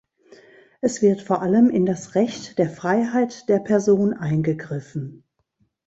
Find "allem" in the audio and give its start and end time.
1.43-1.69